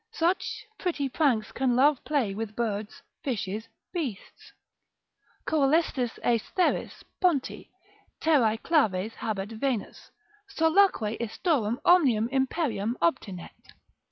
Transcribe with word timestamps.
Such 0.13 0.65
pretty 0.79 1.09
pranks 1.09 1.51
can 1.51 1.75
love 1.75 2.03
play 2.05 2.33
with 2.33 2.55
birds, 2.55 3.03
fishes, 3.23 3.67
beasts: 3.93 4.51
(Coelestis 5.47 6.17
aestheris, 6.23 7.03
ponti, 7.21 7.69
terrae 8.19 8.57
claves 8.57 9.13
habet 9.17 9.51
Venus, 9.51 10.09
Solaque 10.57 11.19
istorum 11.21 11.77
omnium 11.85 12.27
imperium 12.31 12.97
obtinet.) 12.99 13.51